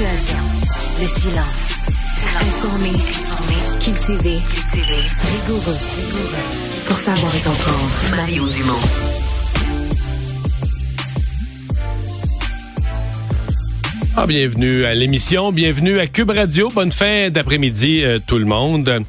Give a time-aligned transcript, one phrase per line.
[0.00, 1.74] silence.
[2.40, 2.92] Informé,
[3.80, 4.36] cultivé,
[4.72, 5.76] rigoureux.
[6.86, 8.16] Pour savoir et comprendre.
[8.16, 8.80] Mario Dumont.
[14.16, 16.70] Ah, bienvenue à l'émission, bienvenue à Cube Radio.
[16.74, 19.04] Bonne fin d'après-midi, euh, tout le monde.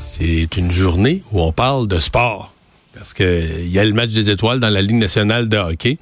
[0.00, 2.53] C'est une journée où on parle de sport.
[2.96, 5.96] Parce qu'il y a le match des étoiles dans la Ligue nationale de hockey.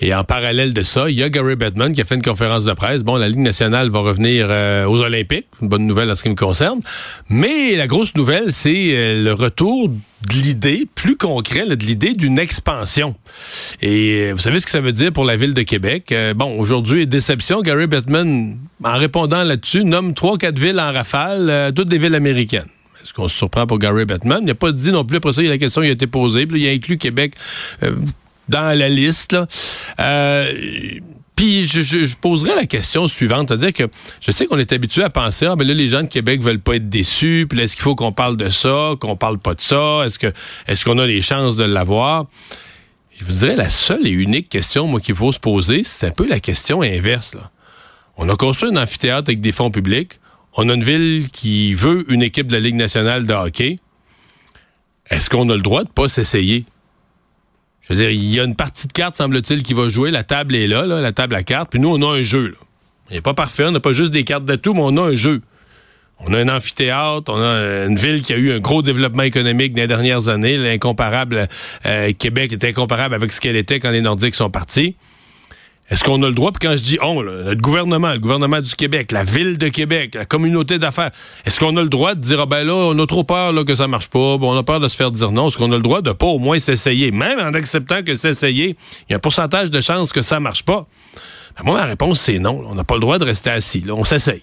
[0.00, 2.64] Et en parallèle de ça, il y a Gary Bettman qui a fait une conférence
[2.64, 3.02] de presse.
[3.02, 5.46] Bon, la Ligue nationale va revenir euh, aux Olympiques.
[5.62, 6.80] Une bonne nouvelle en ce qui me concerne.
[7.30, 12.38] Mais la grosse nouvelle, c'est euh, le retour de l'idée, plus concret, de l'idée d'une
[12.38, 13.14] expansion.
[13.80, 16.14] Et euh, vous savez ce que ça veut dire pour la ville de Québec?
[16.36, 17.62] bon, aujourd'hui, déception.
[17.62, 22.68] Gary Bettman, en répondant là-dessus, nomme trois, quatre villes en rafale, toutes des villes américaines.
[23.04, 24.38] Est-ce qu'on se surprend pour Gary Bettman?
[24.40, 25.90] Il n'a pas dit non plus, après ça, il y a la question qui a
[25.90, 27.34] été posée, puis il a inclus Québec
[27.82, 27.94] euh,
[28.48, 29.36] dans la liste.
[30.00, 30.52] Euh,
[31.36, 35.44] puis je, poserais la question suivante, c'est-à-dire que je sais qu'on est habitué à penser,
[35.44, 37.94] ah ben là les gens de Québec veulent pas être déçus, puis est-ce qu'il faut
[37.94, 40.32] qu'on parle de ça, qu'on parle pas de ça, est-ce que
[40.66, 42.26] est-ce qu'on a les chances de l'avoir?
[43.10, 46.10] Je vous dirais la seule et unique question moi qu'il faut se poser, c'est un
[46.10, 47.36] peu la question inverse.
[48.16, 50.20] On a construit un amphithéâtre avec des fonds publics,
[50.56, 53.78] on a une ville qui veut une équipe de la Ligue nationale de hockey.
[55.10, 56.64] Est-ce qu'on a le droit de pas s'essayer?
[57.82, 60.10] Je veux dire, il y a une partie de cartes, semble-t-il, qui va jouer.
[60.10, 61.70] La table est là, la table à cartes.
[61.70, 62.56] Puis nous, on a un jeu.
[63.10, 65.02] Il n'est pas parfait, on n'a pas juste des cartes de tout, mais on a
[65.02, 65.42] un jeu.
[66.20, 69.74] On a un amphithéâtre, on a une ville qui a eu un gros développement économique
[69.74, 70.56] dans les dernières années.
[70.56, 71.48] L'incomparable
[71.84, 74.96] euh, Québec est incomparable avec ce qu'elle était quand les Nordiques sont partis.
[75.94, 78.74] Est-ce qu'on a le droit, puis quand je dis on, le gouvernement, le gouvernement du
[78.74, 81.12] Québec, la ville de Québec, la communauté d'affaires,
[81.44, 83.62] est-ce qu'on a le droit de dire, ah ben là, on a trop peur là,
[83.62, 85.76] que ça marche pas, on a peur de se faire dire non, est-ce qu'on a
[85.76, 89.18] le droit de pas au moins s'essayer, même en acceptant que s'essayer, il y a
[89.18, 90.84] un pourcentage de chances que ça marche pas?
[91.56, 92.64] Ben, moi, ma réponse, c'est non.
[92.66, 93.84] On n'a pas le droit de rester assis.
[93.88, 94.42] On s'essaye.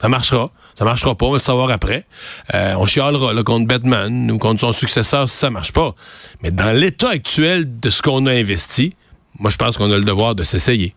[0.00, 0.52] Ça marchera.
[0.76, 2.06] Ça marchera pas, on va le savoir après.
[2.54, 5.96] Euh, on chialera contre Batman ou contre son successeur si ça marche pas.
[6.42, 8.94] Mais dans l'état actuel de ce qu'on a investi,
[9.38, 10.94] moi, je pense qu'on a le devoir de s'essayer.